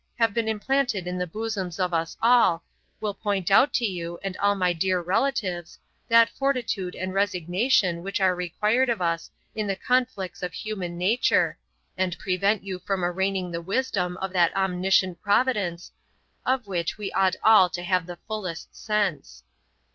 have 0.17 0.33
been 0.33 0.47
implanted 0.47 1.05
in 1.05 1.19
the 1.19 1.27
bosoms 1.27 1.79
of 1.79 1.93
us 1.93 2.17
all, 2.23 2.63
will 2.99 3.13
point 3.13 3.51
out 3.51 3.71
to 3.71 3.85
you, 3.85 4.17
and 4.23 4.35
all 4.37 4.55
my 4.55 4.73
dear 4.73 4.99
relatives, 4.99 5.77
that 6.07 6.27
fortitude 6.31 6.95
and 6.95 7.13
resignation 7.13 8.01
which 8.01 8.19
are 8.19 8.33
required 8.33 8.89
of 8.89 8.99
us 8.99 9.29
in 9.53 9.67
the 9.67 9.75
conflicts 9.75 10.41
of 10.41 10.53
human 10.53 10.97
nature, 10.97 11.55
and 11.99 12.17
prevent 12.17 12.63
you 12.63 12.79
from 12.79 13.05
arraigning 13.05 13.51
the 13.51 13.61
wisdom 13.61 14.17
of 14.17 14.33
that 14.33 14.51
omniscient 14.57 15.21
Providence, 15.21 15.91
of 16.47 16.65
which 16.65 16.97
we 16.97 17.11
ought 17.11 17.35
all 17.43 17.69
to 17.69 17.83
have 17.83 18.07
the 18.07 18.17
fullest 18.27 18.75
sense. 18.75 19.43